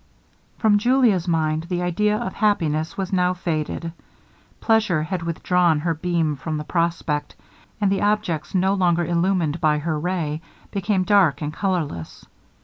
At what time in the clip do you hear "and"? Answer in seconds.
7.79-7.91, 11.43-11.53